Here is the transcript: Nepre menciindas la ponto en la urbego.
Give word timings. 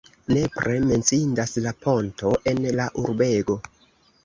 Nepre 0.35 0.77
menciindas 0.91 1.53
la 1.67 1.75
ponto 1.85 2.33
en 2.55 2.65
la 2.81 2.91
urbego. 3.05 3.61